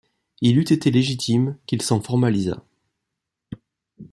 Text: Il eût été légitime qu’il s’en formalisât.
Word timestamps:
Il 0.41 0.57
eût 0.57 0.63
été 0.73 0.89
légitime 0.89 1.59
qu’il 1.67 1.83
s’en 1.83 2.01
formalisât. 2.01 2.65